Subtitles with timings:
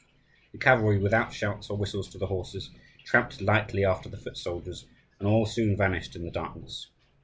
[0.51, 2.71] The cavalry, without shouts or whistles to the horses,
[3.05, 4.87] tramped lightly after the foot soldiers,
[5.19, 6.87] and all soon vanished in the darkness.